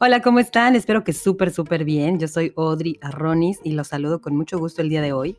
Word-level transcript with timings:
Hola, 0.00 0.22
¿cómo 0.22 0.40
están? 0.40 0.74
Espero 0.74 1.04
que 1.04 1.12
súper, 1.12 1.52
súper 1.52 1.84
bien. 1.84 2.18
Yo 2.18 2.26
soy 2.26 2.52
Audrey 2.56 2.98
Arronis 3.00 3.60
y 3.62 3.72
los 3.72 3.88
saludo 3.88 4.20
con 4.20 4.34
mucho 4.34 4.58
gusto 4.58 4.82
el 4.82 4.88
día 4.88 5.00
de 5.00 5.12
hoy. 5.12 5.36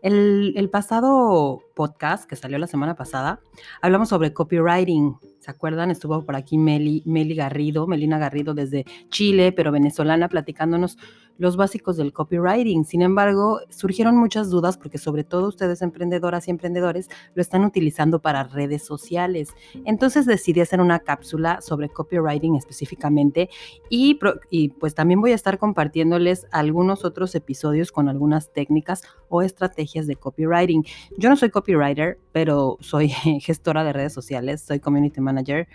El, 0.00 0.70
pasado 0.72 1.60
podcast 1.74 2.24
que 2.24 2.34
salió 2.34 2.56
la 2.56 2.66
semana 2.66 2.94
pasada, 2.94 3.40
hablamos 3.82 4.08
sobre 4.08 4.32
copywriting. 4.32 5.18
¿Se 5.40 5.50
acuerdan? 5.50 5.90
Estuvo 5.90 6.24
por 6.24 6.36
aquí 6.36 6.56
Meli, 6.56 7.02
Meli 7.04 7.34
Garrido, 7.34 7.86
Melina 7.86 8.18
Garrido 8.18 8.54
desde 8.54 8.86
Chile, 9.10 9.52
pero 9.52 9.72
venezolana, 9.72 10.28
platicándonos 10.28 10.96
los 11.38 11.56
básicos 11.56 11.96
del 11.96 12.12
copywriting. 12.12 12.84
Sin 12.84 13.00
embargo, 13.00 13.60
surgieron 13.70 14.16
muchas 14.16 14.50
dudas 14.50 14.76
porque 14.76 14.98
sobre 14.98 15.24
todo 15.24 15.48
ustedes 15.48 15.80
emprendedoras 15.82 16.48
y 16.48 16.50
emprendedores 16.50 17.08
lo 17.34 17.40
están 17.40 17.64
utilizando 17.64 18.18
para 18.20 18.44
redes 18.44 18.84
sociales. 18.84 19.54
Entonces 19.84 20.26
decidí 20.26 20.60
hacer 20.60 20.80
una 20.80 20.98
cápsula 20.98 21.60
sobre 21.60 21.88
copywriting 21.88 22.56
específicamente 22.56 23.48
y, 23.88 24.18
y 24.50 24.70
pues 24.70 24.94
también 24.94 25.20
voy 25.20 25.32
a 25.32 25.36
estar 25.36 25.58
compartiéndoles 25.58 26.46
algunos 26.50 27.04
otros 27.04 27.34
episodios 27.34 27.92
con 27.92 28.08
algunas 28.08 28.52
técnicas 28.52 29.02
o 29.28 29.42
estrategias 29.42 30.06
de 30.06 30.16
copywriting. 30.16 30.84
Yo 31.16 31.30
no 31.30 31.36
soy 31.36 31.50
copywriter, 31.50 32.18
pero 32.32 32.76
soy 32.80 33.08
gestora 33.40 33.84
de 33.84 33.92
redes 33.92 34.12
sociales, 34.12 34.60
soy 34.60 34.80
community 34.80 35.20
manager 35.20 35.68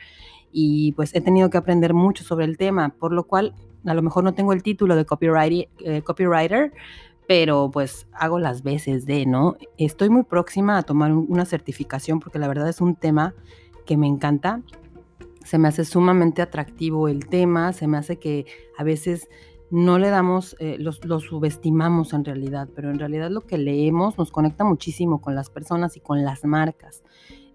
y 0.52 0.92
pues 0.92 1.16
he 1.16 1.22
tenido 1.22 1.50
que 1.50 1.58
aprender 1.58 1.94
mucho 1.94 2.24
sobre 2.24 2.46
el 2.46 2.58
tema, 2.58 2.90
por 3.00 3.12
lo 3.12 3.24
cual 3.26 3.56
a 3.86 3.94
lo 3.94 4.02
mejor 4.02 4.24
no 4.24 4.34
tengo 4.34 4.54
el 4.54 4.64
título 4.64 4.96
de 4.96 5.06
copywriter, 5.06 5.70
eh, 5.80 6.02
copywriter 6.02 6.72
pero 7.28 7.70
pues 7.72 8.08
hago 8.14 8.40
las 8.40 8.64
veces 8.64 9.06
de, 9.06 9.26
¿no? 9.26 9.56
Estoy 9.78 10.10
muy 10.10 10.24
próxima 10.24 10.78
a 10.78 10.84
tomar 10.84 11.14
una 11.14 11.46
certificación 11.46 12.20
porque 12.20 12.40
la 12.40 12.48
verdad 12.48 12.68
es 12.68 12.82
un 12.82 12.96
tema 12.96 13.34
que 13.86 13.98
me 13.98 14.08
encanta. 14.08 14.62
Se 15.44 15.58
me 15.58 15.68
hace 15.68 15.86
sumamente 15.86 16.42
atractivo 16.42 17.08
el 17.08 17.28
tema, 17.28 17.74
se 17.74 17.88
me 17.88 17.98
hace 17.98 18.18
que 18.18 18.46
a 18.78 18.84
veces 18.84 19.30
no 19.72 20.00
le 20.00 20.10
damos, 20.10 20.56
eh, 20.60 20.78
lo 20.80 21.20
subestimamos 21.20 22.14
en 22.14 22.24
realidad, 22.24 22.70
pero 22.76 22.92
en 22.92 23.00
realidad 23.00 23.32
lo 23.32 23.42
que 23.42 23.58
leemos 23.58 24.18
nos 24.18 24.32
conecta 24.32 24.64
muchísimo 24.64 25.20
con 25.20 25.36
las 25.36 25.50
personas 25.50 25.98
y 25.98 26.00
con 26.00 26.24
las 26.24 26.46
marcas. 26.46 27.04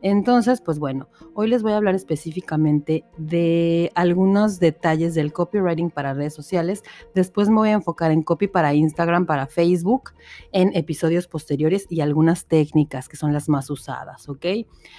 Entonces, 0.00 0.60
pues 0.60 0.78
bueno, 0.78 1.08
hoy 1.34 1.48
les 1.48 1.62
voy 1.62 1.72
a 1.72 1.76
hablar 1.76 1.94
específicamente 1.96 3.04
de 3.16 3.90
algunos 3.94 4.60
detalles 4.60 5.14
del 5.14 5.32
copywriting 5.32 5.90
para 5.90 6.14
redes 6.14 6.34
sociales. 6.34 6.84
Después 7.14 7.48
me 7.48 7.56
voy 7.56 7.70
a 7.70 7.72
enfocar 7.72 8.12
en 8.12 8.22
copy 8.22 8.46
para 8.46 8.74
Instagram, 8.74 9.26
para 9.26 9.46
Facebook, 9.46 10.10
en 10.52 10.74
episodios 10.76 11.26
posteriores 11.26 11.86
y 11.88 12.00
algunas 12.00 12.46
técnicas 12.46 13.08
que 13.08 13.16
son 13.16 13.32
las 13.32 13.48
más 13.48 13.70
usadas, 13.70 14.28
¿ok? 14.28 14.46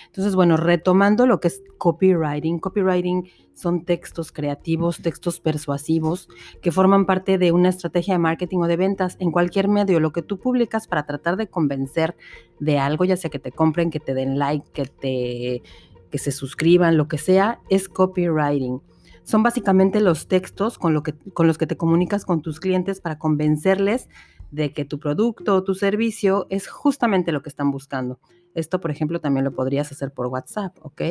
Entonces, 0.08 0.36
bueno, 0.36 0.58
retomando 0.58 1.26
lo 1.26 1.40
que 1.40 1.48
es 1.48 1.64
copywriting, 1.78 2.60
copywriting 2.60 3.30
son 3.60 3.84
textos 3.84 4.32
creativos, 4.32 5.02
textos 5.02 5.42
persuasivos 5.42 6.30
que 6.62 6.72
forman 6.72 7.06
parte 7.06 7.38
de 7.38 7.52
una 7.52 7.70
estrategia 7.70 8.14
de 8.14 8.20
marketing 8.20 8.60
o 8.60 8.68
de 8.68 8.78
ventas 8.78 9.18
en 9.20 9.32
cualquier 9.32 9.68
medio, 9.68 10.00
lo 10.00 10.14
que 10.14 10.22
tú 10.22 10.40
publicas 10.40 10.88
para 10.88 11.06
tratar 11.06 11.36
de 11.36 11.48
convencer 11.48 12.16
de 12.60 12.80
algo, 12.80 13.04
ya 13.06 13.18
sea 13.18 13.30
que 13.30 13.40
te 13.40 13.52
compren, 13.52 13.90
que 13.90 14.00
te 14.00 14.14
den 14.14 14.40
like, 14.40 14.66
que 14.72 14.89
te 14.90 15.62
que 16.10 16.18
se 16.18 16.32
suscriban, 16.32 16.98
lo 16.98 17.08
que 17.08 17.18
sea, 17.18 17.60
es 17.70 17.88
copywriting. 17.88 18.82
Son 19.24 19.44
básicamente 19.44 20.00
los 20.00 20.28
textos 20.28 20.78
con, 20.78 20.94
los 20.94 21.58
que 21.58 21.68
te 21.68 21.78
comunicas 21.78 22.26
con 22.26 22.42
tus 22.42 22.60
clientes 22.60 23.00
para 23.00 23.20
convencerles 23.20 24.10
de 24.52 24.74
que 24.74 24.86
tu 24.86 25.00
producto 25.00 25.56
o 25.56 25.64
tu 25.64 25.76
servicio 25.76 26.48
es 26.50 26.68
justamente 26.68 27.32
lo 27.32 27.44
que 27.44 27.50
están 27.50 27.70
buscando. 27.70 28.20
Esto, 28.56 28.82
por 28.82 28.90
ejemplo, 28.90 29.22
también 29.22 29.46
lo 29.46 29.52
podrías 29.52 29.92
hacer 29.92 30.12
por 30.12 30.28
WhatsApp, 30.28 30.76
¿ok? 30.82 31.02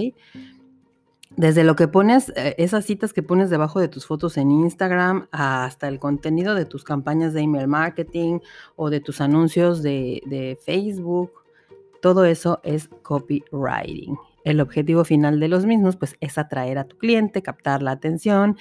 desde 1.36 1.62
lo 1.62 1.76
que 1.76 1.86
pones, 1.86 2.32
eh, 2.36 2.54
esas 2.56 2.86
citas 2.86 3.12
que 3.12 3.22
pones 3.22 3.50
debajo 3.50 3.78
de 3.78 3.86
tus 3.86 4.06
fotos 4.06 4.38
en 4.38 4.50
Instagram, 4.50 5.28
hasta 5.30 5.86
el 5.86 6.00
contenido 6.00 6.54
de 6.54 6.64
tus 6.64 6.84
campañas 6.84 7.34
de 7.34 7.42
email 7.42 7.68
marketing 7.68 8.40
o 8.76 8.88
de 8.88 9.00
tus 9.00 9.20
anuncios 9.20 9.82
de 9.82 10.58
Facebook, 10.64 11.30
todo 12.00 12.24
eso 12.24 12.60
es 12.62 12.88
copywriting. 13.02 14.16
El 14.44 14.60
objetivo 14.60 15.04
final 15.04 15.40
de 15.40 15.48
los 15.48 15.66
mismos, 15.66 15.96
pues, 15.96 16.16
es 16.20 16.38
atraer 16.38 16.78
a 16.78 16.84
tu 16.84 16.96
cliente, 16.96 17.42
captar 17.42 17.82
la 17.82 17.90
atención 17.90 18.56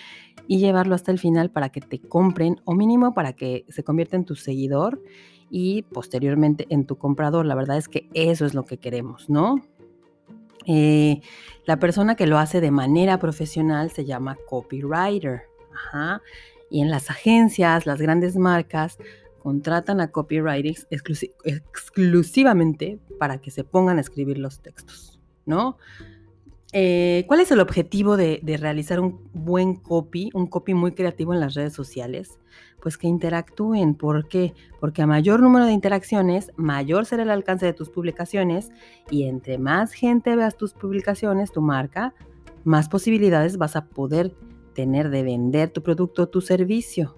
y 0.48 0.60
llevarlo 0.60 0.96
hasta 0.96 1.12
el 1.12 1.20
final 1.20 1.52
para 1.52 1.70
que 1.70 1.82
te 1.82 2.00
compren 2.00 2.60
o 2.66 2.74
mínimo 2.74 3.14
para 3.14 3.34
que 3.34 3.66
se 3.70 3.84
convierta 3.84 4.16
en 4.16 4.26
tu 4.26 4.36
seguidor 4.36 5.02
y 5.50 5.84
posteriormente 5.84 6.66
en 6.70 6.86
tu 6.86 6.98
comprador. 6.98 7.46
La 7.46 7.56
verdad 7.56 7.78
es 7.78 7.88
que 7.88 8.10
eso 8.14 8.46
es 8.46 8.54
lo 8.54 8.66
que 8.66 8.78
queremos, 8.78 9.30
¿no? 9.30 9.62
Eh, 10.66 11.22
la 11.66 11.80
persona 11.80 12.16
que 12.16 12.28
lo 12.28 12.38
hace 12.38 12.60
de 12.60 12.72
manera 12.72 13.20
profesional 13.20 13.90
se 13.92 14.06
llama 14.06 14.38
copywriter. 14.50 15.44
Y 16.70 16.82
en 16.82 16.92
las 16.92 17.10
agencias, 17.10 17.86
las 17.86 18.02
grandes 18.02 18.36
marcas 18.36 18.98
contratan 19.48 20.02
a 20.02 20.12
copywriters 20.12 20.88
exclusivamente 20.92 23.00
para 23.18 23.38
que 23.38 23.50
se 23.50 23.64
pongan 23.64 23.98
a 23.98 24.02
escribir 24.02 24.40
los 24.40 24.60
textos, 24.60 25.22
¿no? 25.46 25.78
Eh, 26.74 27.24
¿Cuál 27.28 27.40
es 27.40 27.50
el 27.52 27.62
objetivo 27.62 28.18
de, 28.18 28.42
realizar 28.60 29.00
un 29.00 29.22
buen 29.32 29.76
copy, 29.76 30.32
un 30.34 30.48
copy 30.48 30.74
muy 30.74 30.92
creativo 30.92 31.34
en 31.34 31.40
las 31.40 31.54
redes 31.54 31.72
sociales? 31.72 32.40
Pues 32.82 32.98
que 32.98 33.08
interactúen. 33.08 33.96
¿Por 33.96 34.28
qué? 34.28 34.54
Porque 34.82 35.02
a 35.02 35.08
mayor 35.08 35.40
número 35.40 35.66
de 35.66 35.72
interacciones, 35.72 36.52
mayor 36.58 37.06
será 37.06 37.24
el 37.24 37.30
alcance 37.30 37.66
de 37.66 37.72
tus 37.72 37.90
publicaciones 37.90 38.72
y 39.10 39.24
entre 39.24 39.58
más 39.58 39.94
gente 39.94 40.36
veas 40.36 40.58
tus 40.58 40.74
publicaciones, 40.74 41.54
tu 41.54 41.62
marca, 41.62 42.14
más 42.66 42.90
posibilidades 42.90 43.56
vas 43.56 43.78
a 43.78 43.86
poder 43.86 44.36
tener 44.74 45.10
de 45.10 45.24
vender 45.24 45.70
tu 45.70 45.84
producto 45.84 46.24
o 46.24 46.28
tu 46.28 46.42
servicio. 46.42 47.16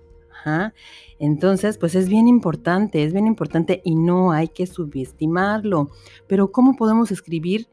Entonces, 1.19 1.77
pues 1.77 1.95
es 1.95 2.09
bien 2.09 2.27
importante, 2.27 3.03
es 3.03 3.13
bien 3.13 3.27
importante 3.27 3.81
y 3.83 3.95
no 3.95 4.31
hay 4.31 4.47
que 4.47 4.65
subestimarlo. 4.67 5.89
Pero 6.27 6.51
¿cómo 6.51 6.75
podemos 6.75 7.11
escribir? 7.11 7.67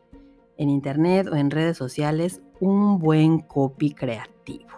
en 0.56 0.70
internet 0.70 1.28
o 1.30 1.36
en 1.36 1.50
redes 1.50 1.76
sociales 1.76 2.40
un 2.60 2.98
buen 2.98 3.40
copy 3.40 3.92
creativo. 3.92 4.68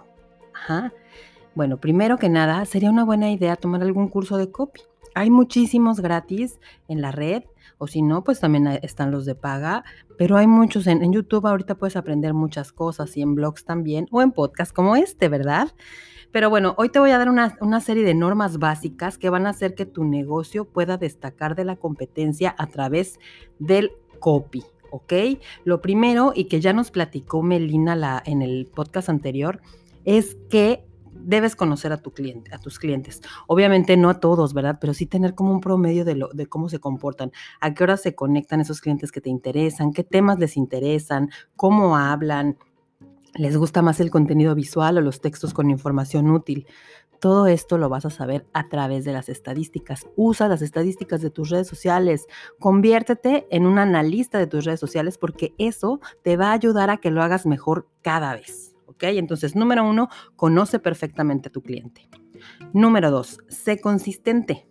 Bueno, 1.54 1.78
primero 1.78 2.18
que 2.18 2.28
nada, 2.28 2.64
sería 2.64 2.90
una 2.90 3.04
buena 3.04 3.30
idea 3.30 3.56
tomar 3.56 3.82
algún 3.82 4.08
curso 4.08 4.36
de 4.36 4.50
copy. 4.50 4.82
Hay 5.18 5.30
muchísimos 5.30 5.98
gratis 5.98 6.60
en 6.86 7.00
la 7.02 7.10
red, 7.10 7.42
o 7.78 7.88
si 7.88 8.02
no, 8.02 8.22
pues 8.22 8.38
también 8.38 8.68
están 8.82 9.10
los 9.10 9.26
de 9.26 9.34
paga, 9.34 9.82
pero 10.16 10.36
hay 10.36 10.46
muchos 10.46 10.86
en, 10.86 11.12
YouTube. 11.12 11.44
Ahorita 11.44 11.74
puedes 11.74 11.96
aprender 11.96 12.34
muchas 12.34 12.70
cosas 12.70 13.16
y 13.16 13.22
en 13.22 13.34
blogs 13.34 13.64
también, 13.64 14.06
o 14.12 14.22
en 14.22 14.30
podcasts 14.30 14.72
como 14.72 14.94
este, 14.94 15.28
¿verdad? 15.28 15.74
Pero 16.30 16.50
bueno, 16.50 16.76
hoy 16.78 16.88
te 16.88 17.00
voy 17.00 17.10
a 17.10 17.18
dar 17.18 17.28
una, 17.30 17.58
una, 17.60 17.80
serie 17.80 18.04
de 18.04 18.14
normas 18.14 18.60
básicas 18.60 19.18
que 19.18 19.28
van 19.28 19.48
a 19.48 19.50
hacer 19.50 19.74
que 19.74 19.86
tu 19.86 20.04
negocio 20.04 20.66
pueda 20.66 20.98
destacar 20.98 21.56
de 21.56 21.64
la 21.64 21.74
competencia 21.74 22.54
a 22.56 22.68
través 22.68 23.18
del 23.58 23.90
copy. 24.20 24.62
¿ok? 24.92 25.12
Lo 25.64 25.82
primero, 25.82 26.30
y 26.32 26.44
que 26.44 26.60
ya 26.60 26.72
nos 26.72 26.92
platicó 26.92 27.42
Melina 27.42 28.22
en 28.24 28.42
el 28.42 28.66
podcast 28.72 29.08
anterior, 29.08 29.60
es 30.04 30.36
que 30.48 30.87
debes 31.22 31.56
conocer 31.56 31.92
a 31.92 31.98
tu 31.98 32.12
cliente, 32.12 32.54
a 32.54 32.58
tus 32.58 32.78
clientes. 32.78 33.20
Obviamente 33.46 33.96
no 33.96 34.10
a 34.10 34.20
todos, 34.20 34.54
¿verdad? 34.54 34.78
Pero 34.80 34.94
sí 34.94 35.06
tener 35.06 35.34
como 35.34 35.52
un 35.52 35.60
promedio 35.60 36.04
de, 36.04 36.14
lo, 36.14 36.28
de 36.28 36.46
cómo 36.46 36.68
se 36.68 36.78
comportan, 36.78 37.32
a 37.60 37.74
qué 37.74 37.84
horas 37.84 38.02
se 38.02 38.14
conectan 38.14 38.60
esos 38.60 38.80
clientes 38.80 39.12
que 39.12 39.20
te 39.20 39.30
interesan, 39.30 39.92
qué 39.92 40.04
temas 40.04 40.38
les 40.38 40.56
interesan, 40.56 41.30
cómo 41.56 41.96
hablan, 41.96 42.56
les 43.34 43.56
gusta 43.56 43.82
más 43.82 44.00
el 44.00 44.10
contenido 44.10 44.54
visual 44.54 44.98
o 44.98 45.00
los 45.00 45.20
textos 45.20 45.54
con 45.54 45.70
información 45.70 46.30
útil. 46.30 46.66
Todo 47.20 47.46
esto 47.46 47.78
lo 47.78 47.88
vas 47.88 48.04
a 48.04 48.10
saber 48.10 48.46
a 48.52 48.68
través 48.68 49.04
de 49.04 49.12
las 49.12 49.28
estadísticas. 49.28 50.06
Usa 50.16 50.46
las 50.48 50.62
estadísticas 50.62 51.20
de 51.20 51.30
tus 51.30 51.50
redes 51.50 51.66
sociales. 51.66 52.26
Conviértete 52.60 53.46
en 53.50 53.66
un 53.66 53.78
analista 53.78 54.38
de 54.38 54.46
tus 54.46 54.64
redes 54.64 54.78
sociales 54.78 55.18
porque 55.18 55.52
eso 55.58 56.00
te 56.22 56.36
va 56.36 56.50
a 56.50 56.52
ayudar 56.52 56.90
a 56.90 56.98
que 56.98 57.10
lo 57.10 57.22
hagas 57.22 57.44
mejor 57.44 57.88
cada 58.02 58.34
vez. 58.34 58.67
¿Ok? 58.88 59.04
Entonces, 59.04 59.54
número 59.54 59.86
uno, 59.86 60.08
conoce 60.34 60.78
perfectamente 60.78 61.48
a 61.48 61.52
tu 61.52 61.62
cliente. 61.62 62.08
Número 62.72 63.10
dos, 63.10 63.38
sé 63.48 63.80
consistente. 63.80 64.66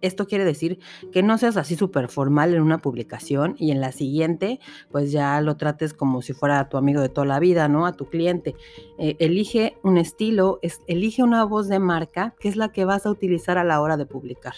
Esto 0.00 0.26
quiere 0.26 0.44
decir 0.44 0.78
que 1.12 1.22
no 1.22 1.36
seas 1.38 1.56
así 1.56 1.76
súper 1.76 2.08
formal 2.08 2.54
en 2.54 2.62
una 2.62 2.78
publicación 2.78 3.56
y 3.58 3.72
en 3.72 3.80
la 3.80 3.92
siguiente, 3.92 4.60
pues 4.90 5.12
ya 5.12 5.40
lo 5.40 5.56
trates 5.56 5.92
como 5.92 6.22
si 6.22 6.32
fuera 6.32 6.68
tu 6.68 6.76
amigo 6.76 7.02
de 7.02 7.08
toda 7.08 7.26
la 7.26 7.40
vida, 7.40 7.68
¿no? 7.68 7.84
A 7.84 7.92
tu 7.92 8.08
cliente. 8.08 8.54
Eh, 8.98 9.16
elige 9.18 9.76
un 9.82 9.98
estilo, 9.98 10.60
es, 10.62 10.80
elige 10.86 11.22
una 11.22 11.44
voz 11.44 11.68
de 11.68 11.80
marca 11.80 12.34
que 12.38 12.48
es 12.48 12.56
la 12.56 12.70
que 12.70 12.84
vas 12.84 13.06
a 13.06 13.10
utilizar 13.10 13.58
a 13.58 13.64
la 13.64 13.80
hora 13.80 13.96
de 13.96 14.06
publicar. 14.06 14.54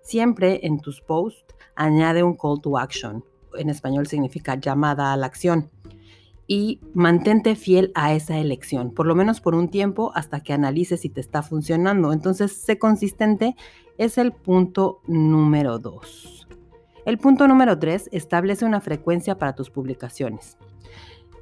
Siempre 0.00 0.60
en 0.66 0.80
tus 0.80 1.00
posts 1.00 1.54
añade 1.76 2.22
un 2.22 2.36
call 2.36 2.60
to 2.60 2.78
action. 2.78 3.24
En 3.56 3.68
español 3.68 4.06
significa 4.06 4.58
llamada 4.58 5.12
a 5.12 5.16
la 5.16 5.26
acción 5.26 5.70
y 6.52 6.80
mantente 6.92 7.56
fiel 7.56 7.92
a 7.94 8.12
esa 8.12 8.36
elección, 8.36 8.90
por 8.90 9.06
lo 9.06 9.14
menos 9.14 9.40
por 9.40 9.54
un 9.54 9.70
tiempo 9.70 10.12
hasta 10.14 10.40
que 10.40 10.52
analices 10.52 11.00
si 11.00 11.08
te 11.08 11.22
está 11.22 11.42
funcionando. 11.42 12.12
Entonces, 12.12 12.52
sé 12.52 12.78
consistente 12.78 13.56
es 13.96 14.18
el 14.18 14.32
punto 14.32 15.00
número 15.06 15.78
dos. 15.78 16.46
El 17.06 17.16
punto 17.16 17.48
número 17.48 17.78
tres 17.78 18.10
establece 18.12 18.66
una 18.66 18.82
frecuencia 18.82 19.38
para 19.38 19.54
tus 19.54 19.70
publicaciones. 19.70 20.58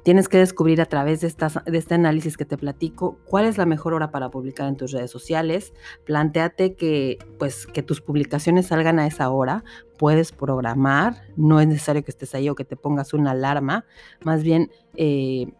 Tienes 0.03 0.27
que 0.27 0.39
descubrir 0.39 0.81
a 0.81 0.85
través 0.85 1.21
de, 1.21 1.27
de, 1.65 1.77
este 1.77 1.93
análisis 1.93 2.35
que 2.35 2.45
te 2.45 2.57
platico 2.57 3.19
cuál 3.25 3.45
es 3.45 3.57
la 3.57 3.67
mejor 3.67 3.93
hora 3.93 4.09
para 4.09 4.31
publicar 4.31 4.67
en 4.67 4.75
tus 4.75 4.91
redes 4.91 5.11
sociales. 5.11 5.73
Plantéate 6.05 6.75
que, 6.75 7.19
pues, 7.37 7.67
que 7.67 7.83
tus 7.83 8.01
publicaciones 8.01 8.67
salgan 8.67 8.97
a 8.97 9.05
esa 9.05 9.29
hora. 9.29 9.63
Puedes 9.99 10.31
programar, 10.31 11.21
no 11.37 11.61
es 11.61 11.67
necesario 11.67 12.03
que 12.03 12.11
estés 12.11 12.33
ahí 12.33 12.49
o 12.49 12.55
que 12.55 12.65
te 12.65 12.75
pongas 12.75 13.13
una 13.13 13.31
alarma. 13.31 13.85
Más 14.23 14.43
bien, 14.43 14.71
eh, 14.95 15.53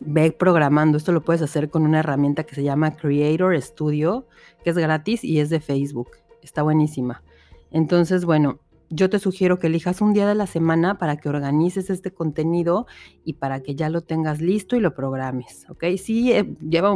ve 0.00 0.32
programando. 0.32 0.98
Esto 0.98 1.12
lo 1.12 1.22
puedes 1.22 1.40
hacer 1.40 1.70
con 1.70 1.84
una 1.84 2.00
herramienta 2.00 2.44
que 2.44 2.54
se 2.54 2.62
llama 2.62 2.96
Creator 2.96 3.60
Studio, 3.62 4.26
que 4.64 4.70
es 4.70 4.76
gratis 4.76 5.24
y 5.24 5.40
es 5.40 5.48
de 5.50 5.60
Facebook. 5.60 6.10
Está 6.42 6.62
buenísima. 6.62 7.22
Entonces, 7.70 8.24
bueno, 8.24 8.60
yo 8.90 9.08
te 9.08 9.20
sugiero 9.20 9.60
que 9.60 9.68
elijas 9.68 10.00
un 10.00 10.12
día 10.12 10.26
de 10.26 10.34
la 10.34 10.48
semana 10.48 10.98
para 10.98 11.16
que 11.16 11.28
organices 11.28 11.90
este 11.90 12.12
contenido 12.12 12.86
y 13.24 13.34
para 13.34 13.60
que 13.60 13.76
ya 13.76 13.88
lo 13.88 14.00
tengas 14.02 14.40
listo 14.40 14.76
y 14.76 14.80
lo 14.80 14.94
programes, 14.94 15.64
¿ok? 15.70 15.84
Sí, 15.96 16.32
eh, 16.32 16.56
lleva 16.60 16.92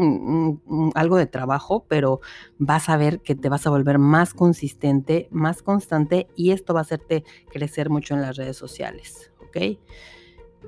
algo 0.94 1.16
de 1.16 1.26
trabajo, 1.26 1.86
pero 1.88 2.20
vas 2.58 2.88
a 2.88 2.96
ver 2.96 3.20
que 3.20 3.36
te 3.36 3.48
vas 3.48 3.66
a 3.68 3.70
volver 3.70 3.98
más 3.98 4.34
consistente, 4.34 5.28
más 5.30 5.62
constante 5.62 6.26
y 6.34 6.50
esto 6.50 6.74
va 6.74 6.80
a 6.80 6.82
hacerte 6.82 7.24
crecer 7.50 7.90
mucho 7.90 8.14
en 8.14 8.22
las 8.22 8.36
redes 8.36 8.56
sociales, 8.56 9.30
¿ok? 9.46 9.78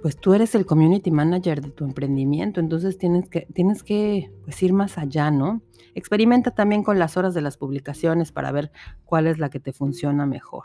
Pues 0.02 0.17
tú 0.17 0.32
eres 0.34 0.55
el 0.55 0.64
community 0.64 1.11
manager 1.11 1.61
de 1.61 1.70
tu 1.70 1.84
emprendimiento, 1.84 2.61
entonces 2.61 2.99
tienes 2.99 3.28
que, 3.28 3.49
tienes 3.52 3.82
que 3.82 4.31
pues, 4.44 4.62
ir 4.62 4.73
más 4.73 4.96
allá, 4.96 5.32
¿no? 5.32 5.62
Experimenta 5.94 6.52
también 6.52 6.84
con 6.84 6.99
las 7.00 7.17
horas 7.17 7.34
de 7.34 7.40
las 7.40 7.56
publicaciones 7.56 8.31
para 8.31 8.52
ver 8.52 8.70
cuál 9.05 9.26
es 9.26 9.38
la 9.38 9.49
que 9.49 9.58
te 9.58 9.73
funciona 9.73 10.26
mejor. 10.26 10.64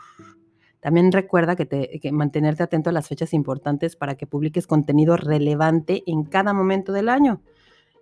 También 0.82 1.12
recuerda 1.12 1.54
que, 1.56 1.64
te, 1.64 2.00
que 2.00 2.12
mantenerte 2.12 2.64
atento 2.64 2.90
a 2.90 2.92
las 2.92 3.08
fechas 3.08 3.32
importantes 3.32 3.94
para 3.96 4.16
que 4.16 4.26
publiques 4.26 4.66
contenido 4.66 5.16
relevante 5.16 6.02
en 6.06 6.24
cada 6.24 6.52
momento 6.52 6.92
del 6.92 7.08
año. 7.08 7.40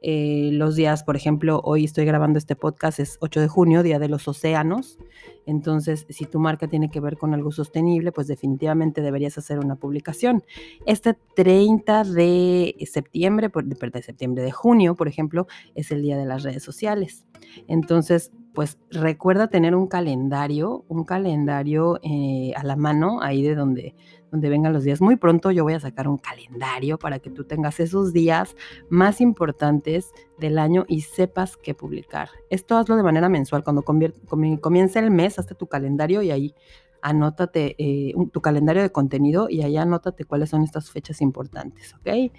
Eh, 0.03 0.49
los 0.53 0.77
días, 0.77 1.05
por 1.05 1.15
ejemplo, 1.15 1.61
hoy 1.63 1.85
estoy 1.85 2.07
grabando 2.07 2.39
este 2.39 2.57
podcast, 2.57 3.01
es 3.01 3.19
8 3.21 3.41
de 3.43 3.49
junio, 3.49 3.83
Día 3.83 3.99
de 3.99 4.09
los 4.09 4.27
Océanos. 4.29 4.99
Entonces, 5.45 6.07
si 6.09 6.25
tu 6.25 6.39
marca 6.39 6.69
tiene 6.69 6.91
que 6.91 7.01
ver 7.01 7.19
con 7.19 7.35
algo 7.35 7.53
sostenible, 7.53 8.13
pues 8.13 8.27
definitivamente 8.27 9.03
deberías 9.03 9.37
hacer 9.37 9.59
una 9.59 9.77
publicación. 9.77 10.43
Este 10.87 11.19
30 11.37 12.05
de 12.05 12.77
septiembre, 12.91 13.51
de 13.53 14.03
septiembre, 14.03 14.43
de 14.43 14.53
junio, 14.53 14.95
por 14.95 15.07
ejemplo, 15.07 15.47
es 15.75 15.91
el 15.91 16.01
Día 16.01 16.17
de 16.17 16.25
las 16.25 16.45
Redes 16.45 16.63
Sociales. 16.63 17.27
Entonces, 17.69 18.33
pues 18.55 18.79
recuerda 18.91 19.49
tener 19.49 19.75
un 19.75 19.87
calendario, 19.87 20.85
un 20.89 21.05
calendario 21.05 22.01
eh, 22.03 22.53
a 22.57 22.65
la 22.65 22.77
mano, 22.77 23.23
ahí 23.23 23.43
de 23.43 23.55
donde, 23.55 23.95
donde 24.31 24.49
vengan 24.49 24.73
los 24.73 24.85
días. 24.85 25.01
Muy 25.01 25.17
pronto 25.17 25.51
yo 25.51 25.63
voy 25.63 25.75
a 25.75 25.81
sacar 25.81 26.09
un 26.09 26.19
calendario 26.19 26.99
para 26.99 27.21
que 27.21 27.31
tú 27.31 27.45
tengas 27.45 27.79
esos 27.81 28.13
días 28.13 28.57
más 28.89 29.21
importantes 29.21 30.13
del 30.39 30.59
año 30.59 30.85
y 30.89 31.03
sepas 31.03 31.57
qué 31.57 31.75
publicar. 31.75 32.29
Esto 32.51 32.77
hazlo 32.77 32.97
de 32.97 33.03
manera 33.03 33.29
mensual. 33.29 33.63
Cuando 33.63 33.83
comience 33.83 34.99
el 34.99 35.11
mes, 35.11 35.39
hazte 35.39 35.55
tu 35.55 35.69
calendario 35.69 36.23
y 36.23 36.31
ahí 36.31 36.55
anótate 37.03 37.77
eh, 37.79 38.15
tu 38.33 38.41
calendario 38.41 38.83
de 38.83 38.91
contenido 38.91 39.49
y 39.49 39.63
ahí 39.63 39.77
anótate 39.77 40.25
cuáles 40.25 40.51
son 40.51 40.63
estas 40.63 40.91
fechas 40.91 41.21
importantes, 41.21 41.95
¿ok? 41.95 42.33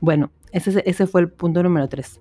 Bueno, 0.00 0.30
ese, 0.52 0.82
ese 0.86 1.06
fue 1.06 1.22
el 1.22 1.30
punto 1.30 1.62
número 1.62 1.88
tres. 1.88 2.20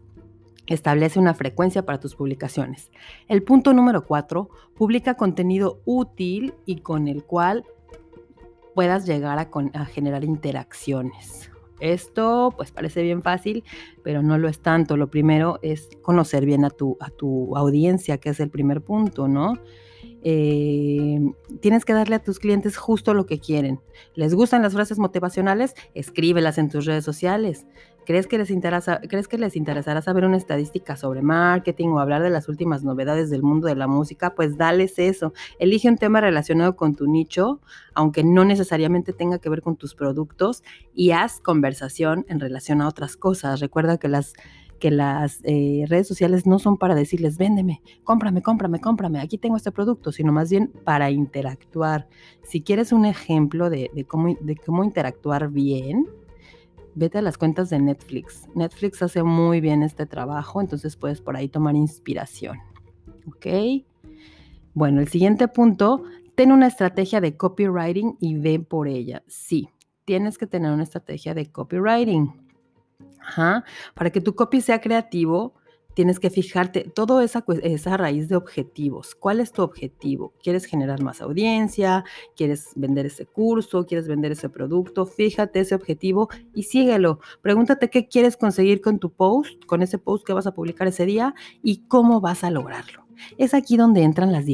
Establece 0.67 1.19
una 1.19 1.33
frecuencia 1.33 1.85
para 1.85 1.99
tus 1.99 2.15
publicaciones. 2.15 2.91
El 3.27 3.43
punto 3.43 3.73
número 3.73 4.05
cuatro, 4.05 4.49
publica 4.75 5.15
contenido 5.15 5.81
útil 5.85 6.53
y 6.65 6.81
con 6.81 7.07
el 7.07 7.23
cual 7.23 7.65
puedas 8.75 9.05
llegar 9.05 9.39
a, 9.39 9.85
generar 9.85 10.23
interacciones. 10.23 11.49
Esto 11.79 12.53
pues 12.55 12.71
parece 12.71 13.01
bien 13.01 13.21
fácil, 13.21 13.63
pero 14.03 14.21
no 14.21 14.37
lo 14.37 14.47
es 14.47 14.59
tanto. 14.61 14.97
Lo 14.97 15.09
primero 15.09 15.59
es 15.61 15.89
conocer 16.01 16.45
bien 16.45 16.65
a 16.65 16.69
tu, 16.69 16.97
a 16.99 17.09
tu 17.09 17.55
audiencia, 17.55 18.17
que 18.17 18.29
es 18.29 18.39
el 18.39 18.49
primer 18.49 18.81
punto, 18.81 19.27
¿no? 19.27 19.53
Eh, 20.23 21.19
tienes 21.61 21.85
que 21.85 21.93
darle 21.93 22.15
a 22.15 22.23
tus 22.23 22.39
clientes 22.39 22.77
justo 22.77 23.13
lo 23.13 23.25
que 23.25 23.39
quieren. 23.39 23.79
¿Les 24.13 24.33
gustan 24.33 24.61
las 24.61 24.73
frases 24.73 24.99
motivacionales? 24.99 25.73
Escríbelas 25.93 26.57
en 26.57 26.69
tus 26.69 26.85
redes 26.85 27.05
sociales. 27.05 27.65
¿Crees 28.07 28.25
que, 28.25 28.37
les 28.37 28.51
interesa, 28.51 29.01
¿Crees 29.01 29.27
que 29.27 29.37
les 29.37 29.57
interesará 29.57 30.01
saber 30.01 30.23
una 30.23 30.37
estadística 30.37 30.95
sobre 30.95 31.21
marketing 31.21 31.89
o 31.89 31.99
hablar 31.99 32.23
de 32.23 32.29
las 32.29 32.47
últimas 32.47 32.81
novedades 32.85 33.29
del 33.29 33.43
mundo 33.43 33.67
de 33.67 33.75
la 33.75 33.85
música? 33.85 34.33
Pues 34.33 34.55
dales 34.55 34.97
eso. 34.97 35.33
Elige 35.59 35.89
un 35.89 35.97
tema 35.97 36.21
relacionado 36.21 36.77
con 36.77 36.95
tu 36.95 37.05
nicho, 37.05 37.59
aunque 37.93 38.23
no 38.23 38.45
necesariamente 38.45 39.11
tenga 39.11 39.39
que 39.39 39.49
ver 39.49 39.61
con 39.61 39.75
tus 39.75 39.93
productos, 39.93 40.63
y 40.93 41.11
haz 41.11 41.41
conversación 41.41 42.25
en 42.29 42.39
relación 42.39 42.79
a 42.81 42.87
otras 42.87 43.17
cosas. 43.17 43.59
Recuerda 43.59 43.97
que 43.97 44.07
las 44.07 44.35
que 44.79 44.89
las 44.89 45.41
eh, 45.43 45.83
redes 45.89 46.07
sociales 46.07 46.45
no 46.45 46.59
son 46.59 46.77
para 46.77 46.95
decirles, 46.95 47.37
véndeme, 47.37 47.81
cómprame, 48.05 48.41
cómprame, 48.41 48.79
cómprame, 48.79 49.19
aquí 49.19 49.37
tengo 49.37 49.57
este 49.57 49.71
producto, 49.73 50.13
sino 50.13 50.31
más 50.31 50.49
bien 50.49 50.71
para 50.85 51.11
interactuar. 51.11 52.07
Si 52.43 52.61
quieres 52.61 52.93
un 52.93 53.03
ejemplo 53.03 53.69
de, 53.69 53.89
cómo, 54.07 54.37
de 54.39 54.55
cómo 54.55 54.85
interactuar 54.85 55.49
bien, 55.49 56.05
vete 56.97 57.19
a 57.19 57.21
las 57.21 57.37
cuentas 57.37 57.69
de 57.69 57.79
Netflix. 57.79 58.47
Netflix 58.55 59.03
hace 59.03 59.21
muy 59.21 59.61
bien 59.61 59.83
este 59.83 60.07
trabajo, 60.07 60.59
entonces 60.61 60.95
puedes 60.95 61.21
por 61.21 61.35
ahí 61.37 61.47
tomar 61.47 61.75
inspiración. 61.75 62.57
¿Ok? 63.27 63.45
Bueno, 64.73 64.99
el 64.99 65.07
siguiente 65.07 65.47
punto, 65.47 66.03
ten 66.35 66.51
una 66.51 66.67
estrategia 66.67 67.21
de 67.21 67.37
copywriting 67.37 68.17
y 68.19 68.35
ve 68.37 68.59
por 68.59 68.87
ella. 68.87 69.23
Sí, 69.27 69.69
tienes 70.05 70.39
que 70.39 70.47
tener 70.47 70.71
una 70.71 70.83
estrategia 70.83 71.35
de 71.35 71.51
copywriting. 71.51 72.33
Ajá. 73.19 73.63
Para 73.93 74.09
que 74.09 74.21
tu 74.21 74.33
copy 74.33 74.61
sea 74.61 74.81
creativo, 74.81 75.53
tienes 75.97 76.19
que 76.19 76.29
fijarte 76.29 76.83
todo 76.83 77.21
esa, 77.21 77.43
esa 77.63 77.97
raíz 77.97 78.29
de 78.29 78.35
objetivos. 78.35 79.15
¿Cuál 79.15 79.39
es 79.39 79.51
tu 79.51 79.63
objetivo? 79.63 80.31
¿Quieres 80.43 80.65
generar 80.65 81.01
más 81.01 81.23
audiencia? 81.23 82.05
¿Quieres 82.35 82.69
vender 82.75 83.07
ese 83.07 83.25
curso? 83.25 83.87
¿Quieres 83.87 84.07
vender 84.07 84.31
ese 84.31 84.47
producto? 84.47 85.07
Fíjate 85.07 85.59
ese 85.59 85.73
objetivo 85.73 86.29
y 86.53 86.61
síguelo. 86.61 87.19
Pregúntate 87.41 87.89
qué 87.89 88.07
quieres 88.07 88.37
conseguir 88.37 88.79
con 88.79 88.99
tu 88.99 89.09
post, 89.09 89.65
con 89.65 89.81
ese 89.81 89.97
post 89.97 90.23
que 90.23 90.33
vas 90.33 90.45
a 90.45 90.53
publicar 90.53 90.87
ese 90.87 91.07
día 91.07 91.33
y 91.63 91.87
cómo 91.87 92.21
vas 92.21 92.43
a 92.43 92.51
lograrlo. 92.51 93.07
Es 93.39 93.55
aquí 93.55 93.75
donde 93.75 94.03
entran 94.03 94.31
las, 94.31 94.45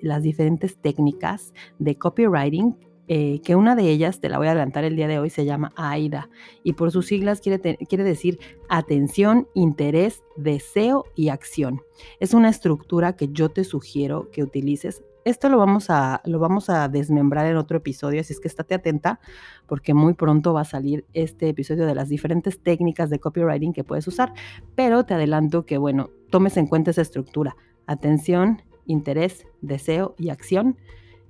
las 0.00 0.22
diferentes 0.22 0.78
técnicas 0.78 1.52
de 1.78 1.98
copywriting 1.98 2.74
eh, 3.08 3.40
que 3.42 3.56
una 3.56 3.74
de 3.74 3.88
ellas, 3.88 4.20
te 4.20 4.28
la 4.28 4.36
voy 4.36 4.48
a 4.48 4.50
adelantar 4.50 4.84
el 4.84 4.94
día 4.94 5.08
de 5.08 5.18
hoy, 5.18 5.30
se 5.30 5.46
llama 5.46 5.72
AIDA 5.76 6.28
y 6.62 6.74
por 6.74 6.90
sus 6.90 7.06
siglas 7.06 7.40
quiere, 7.40 7.76
quiere 7.88 8.04
decir 8.04 8.38
atención, 8.68 9.48
interés, 9.54 10.22
deseo 10.36 11.06
y 11.14 11.30
acción. 11.30 11.80
Es 12.20 12.34
una 12.34 12.50
estructura 12.50 13.14
que 13.16 13.28
yo 13.28 13.48
te 13.48 13.64
sugiero 13.64 14.28
que 14.30 14.42
utilices. 14.42 15.02
Esto 15.24 15.48
lo 15.48 15.58
vamos, 15.58 15.90
a, 15.90 16.20
lo 16.24 16.38
vamos 16.38 16.70
a 16.70 16.88
desmembrar 16.88 17.46
en 17.46 17.56
otro 17.56 17.78
episodio, 17.78 18.20
así 18.20 18.32
es 18.32 18.40
que 18.40 18.48
estate 18.48 18.74
atenta 18.74 19.20
porque 19.66 19.94
muy 19.94 20.14
pronto 20.14 20.52
va 20.52 20.62
a 20.62 20.64
salir 20.64 21.06
este 21.12 21.48
episodio 21.48 21.86
de 21.86 21.94
las 21.94 22.08
diferentes 22.08 22.62
técnicas 22.62 23.10
de 23.10 23.18
copywriting 23.18 23.72
que 23.72 23.84
puedes 23.84 24.06
usar. 24.06 24.32
Pero 24.74 25.04
te 25.04 25.14
adelanto 25.14 25.66
que, 25.66 25.78
bueno, 25.78 26.10
tomes 26.30 26.56
en 26.56 26.66
cuenta 26.66 26.92
esa 26.92 27.02
estructura. 27.02 27.56
Atención, 27.86 28.62
interés, 28.86 29.46
deseo 29.60 30.14
y 30.18 30.30
acción 30.30 30.76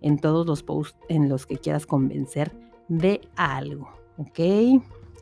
en 0.01 0.19
todos 0.19 0.47
los 0.47 0.63
posts 0.63 0.99
en 1.09 1.29
los 1.29 1.47
que 1.47 1.59
quieras 1.59 1.87
convencer 1.87 2.53
de 2.89 3.21
algo. 3.37 3.89
¿Ok? 4.17 4.39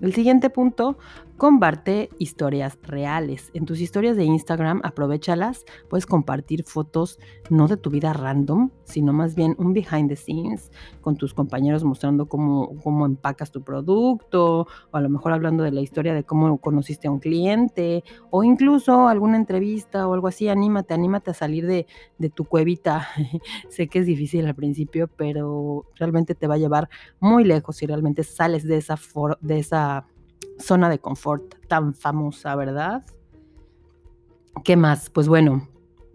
El 0.00 0.14
siguiente 0.14 0.50
punto, 0.50 0.98
comparte 1.36 2.08
historias 2.18 2.78
reales. 2.82 3.50
En 3.52 3.66
tus 3.66 3.80
historias 3.80 4.16
de 4.16 4.24
Instagram, 4.24 4.80
aprovechalas, 4.84 5.64
puedes 5.88 6.06
compartir 6.06 6.64
fotos 6.64 7.18
no 7.50 7.68
de 7.68 7.76
tu 7.76 7.90
vida 7.90 8.12
random, 8.12 8.70
sino 8.84 9.12
más 9.12 9.34
bien 9.34 9.54
un 9.58 9.72
behind 9.72 10.08
the 10.08 10.16
scenes 10.16 10.70
con 11.00 11.16
tus 11.16 11.34
compañeros 11.34 11.84
mostrando 11.84 12.26
cómo, 12.26 12.80
cómo 12.82 13.06
empacas 13.06 13.50
tu 13.50 13.62
producto, 13.62 14.66
o 14.90 14.96
a 14.96 15.00
lo 15.00 15.08
mejor 15.08 15.32
hablando 15.32 15.62
de 15.62 15.72
la 15.72 15.80
historia 15.80 16.14
de 16.14 16.24
cómo 16.24 16.58
conociste 16.58 17.08
a 17.08 17.10
un 17.10 17.18
cliente, 17.18 18.02
o 18.30 18.42
incluso 18.42 19.08
alguna 19.08 19.36
entrevista 19.36 20.08
o 20.08 20.14
algo 20.14 20.28
así. 20.28 20.48
Anímate, 20.48 20.94
anímate 20.94 21.32
a 21.32 21.34
salir 21.34 21.66
de, 21.66 21.86
de 22.18 22.30
tu 22.30 22.44
cuevita. 22.44 23.08
sé 23.68 23.88
que 23.88 23.98
es 23.98 24.06
difícil 24.06 24.46
al 24.46 24.54
principio, 24.54 25.08
pero 25.08 25.86
realmente 25.96 26.34
te 26.34 26.46
va 26.46 26.54
a 26.54 26.58
llevar 26.58 26.88
muy 27.20 27.44
lejos 27.44 27.76
si 27.76 27.86
realmente 27.86 28.24
sales 28.24 28.64
de 28.64 28.78
esa, 28.78 28.98
de 29.40 29.58
esa 29.58 30.06
zona 30.58 30.88
de 30.88 30.98
confort 30.98 31.54
tan 31.68 31.94
famosa, 31.94 32.54
¿verdad? 32.56 33.04
¿Qué 34.64 34.76
más? 34.76 35.10
Pues 35.10 35.28
bueno, 35.28 35.68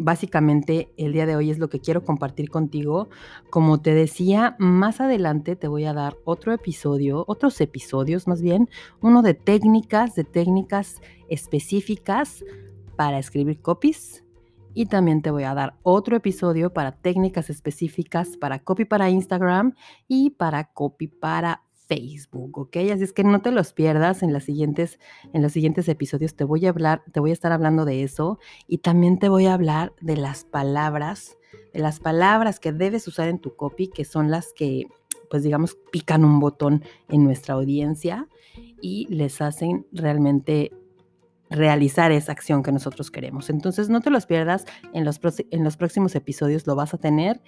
básicamente 0.03 0.91
el 0.98 1.13
día 1.13 1.25
de 1.25 1.36
hoy 1.36 1.51
es 1.51 1.60
lo 1.60 1.69
que 1.69 1.79
quiero 1.79 2.03
compartir 2.03 2.50
contigo. 2.50 3.10
Como 3.50 3.81
te 3.81 3.93
decía, 3.93 4.55
más 4.60 5.00
adelante 5.00 5.55
te 5.55 5.67
voy 5.67 5.86
a 5.86 5.93
dar 5.93 6.17
otro 6.25 6.53
episodio, 6.53 7.24
otros 7.27 7.60
episodios 7.62 8.27
más 8.27 8.41
bien, 8.41 8.69
uno 9.01 9.21
de 9.21 9.33
técnicas, 9.33 10.15
de 10.15 10.24
técnicas 10.24 11.01
específicas 11.29 12.43
para 12.95 13.19
escribir 13.19 13.62
copies. 13.62 14.24
Y 14.74 14.86
también 14.86 15.21
te 15.21 15.31
voy 15.31 15.43
a 15.43 15.53
dar 15.53 15.75
otro 15.83 16.15
episodio 16.15 16.71
para 16.71 16.93
técnicas 16.93 17.50
específicas 17.50 18.38
para 18.38 18.60
copy 18.60 18.86
para 18.86 19.10
Instagram 19.10 19.75
y 20.07 20.29
para 20.31 20.71
copy 20.71 21.07
para 21.07 21.63
Facebook, 21.91 22.57
¿ok? 22.57 22.77
Así 22.93 23.03
es 23.03 23.12
que 23.12 23.25
no 23.25 23.41
te 23.41 23.51
los 23.51 23.74
pierdas 23.74 24.24
en, 24.24 24.31
las 24.31 24.45
siguientes, 24.45 24.98
en 25.33 25.41
los 25.41 25.51
siguientes 25.51 25.89
episodios. 25.89 26.36
Te 26.36 26.45
voy 26.45 26.65
a 26.65 26.69
hablar, 26.69 27.03
te 27.12 27.19
voy 27.19 27.31
a 27.31 27.33
estar 27.33 27.51
hablando 27.51 27.83
de 27.83 28.03
eso 28.03 28.39
y 28.65 28.77
también 28.77 29.19
te 29.19 29.27
voy 29.27 29.48
a 29.48 29.53
hablar 29.53 29.91
de 30.00 30.15
las 30.15 30.45
palabras, 30.45 31.38
de 31.74 31.81
las 31.81 32.00
palabras 32.00 32.62
que 32.62 32.71
debes 32.71 33.10
usar 33.10 33.27
en 33.27 33.39
tu 33.39 33.57
copy, 33.57 33.89
que 33.89 34.05
son 34.05 34.31
las 34.31 34.53
que, 34.53 34.86
pues 35.29 35.43
digamos, 35.43 35.77
pican 35.91 36.24
un 36.24 36.39
botón 36.39 36.81
en 37.10 37.25
nuestra 37.25 37.55
audiencia 37.55 38.29
y 38.81 39.13
les 39.13 39.41
hacen 39.41 39.86
realmente 39.91 40.71
realizar 41.51 42.12
esa 42.12 42.31
acción 42.31 42.63
que 42.63 42.72
nosotros 42.72 43.12
queremos. 43.12 43.50
Entonces 43.50 43.89
no 43.89 44.01
te 44.01 44.10
los 44.10 44.25
pierdas, 44.25 44.65
en 44.93 45.03
los, 45.05 45.20
próximos 45.20 46.15
episodios 46.15 46.65
lo 46.65 46.75
vas 46.75 46.93
a 46.93 46.98
tener 46.98 47.41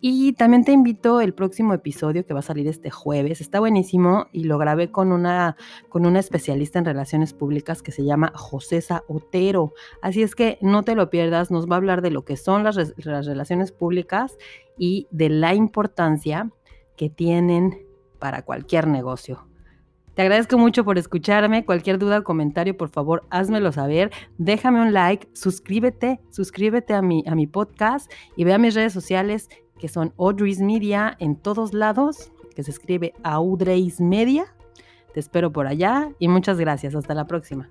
y 0.00 0.32
también 0.34 0.64
te 0.64 0.72
invito 0.72 1.20
el 1.20 1.32
próximo 1.32 1.72
episodio 1.72 2.26
que 2.26 2.34
va 2.34 2.40
a 2.40 2.42
salir 2.42 2.66
este 2.66 2.90
jueves. 2.90 3.40
Está 3.40 3.60
buenísimo 3.60 4.26
y 4.32 4.44
lo 4.44 4.58
grabé 4.58 4.90
con 4.90 5.12
una, 5.12 5.56
con 5.88 6.04
una 6.04 6.18
especialista 6.18 6.78
en 6.78 6.84
relaciones 6.84 7.32
públicas 7.32 7.80
que 7.80 7.92
se 7.92 8.04
llama 8.04 8.32
Josesa 8.34 9.04
Otero. 9.08 9.72
Así 10.02 10.22
es 10.22 10.34
que 10.34 10.58
no 10.60 10.82
te 10.82 10.96
lo 10.96 11.08
pierdas, 11.08 11.50
nos 11.50 11.70
va 11.70 11.76
a 11.76 11.78
hablar 11.78 12.02
de 12.02 12.10
lo 12.10 12.24
que 12.24 12.36
son 12.36 12.64
las 12.64 12.76
relaciones 12.98 13.72
públicas 13.72 14.36
y 14.76 15.06
de 15.10 15.28
la 15.28 15.54
importancia 15.54 16.50
que 16.96 17.08
tienen 17.08 17.86
para 18.18 18.42
cualquier 18.42 18.88
negocio. 18.88 19.46
Te 20.14 20.22
agradezco 20.22 20.58
mucho 20.58 20.84
por 20.84 20.96
escucharme. 20.96 21.64
Cualquier 21.64 21.98
duda 21.98 22.20
o 22.20 22.24
comentario, 22.24 22.76
por 22.76 22.88
favor, 22.88 23.26
házmelo 23.30 23.72
saber. 23.72 24.12
Déjame 24.38 24.80
un 24.80 24.92
like, 24.92 25.28
suscríbete, 25.32 26.20
suscríbete 26.30 26.94
a 26.94 27.02
mi, 27.02 27.24
a 27.26 27.34
mi 27.34 27.46
podcast 27.46 28.10
y 28.36 28.44
ve 28.44 28.54
a 28.54 28.58
mis 28.58 28.74
redes 28.74 28.92
sociales 28.92 29.48
que 29.78 29.88
son 29.88 30.14
Audrey's 30.18 30.60
Media 30.60 31.16
en 31.18 31.36
todos 31.36 31.74
lados, 31.74 32.32
que 32.54 32.62
se 32.62 32.70
escribe 32.70 33.12
Audrey's 33.24 34.00
Media. 34.00 34.46
Te 35.12 35.20
espero 35.20 35.52
por 35.52 35.66
allá 35.66 36.10
y 36.18 36.28
muchas 36.28 36.58
gracias. 36.58 36.94
Hasta 36.94 37.14
la 37.14 37.26
próxima. 37.26 37.70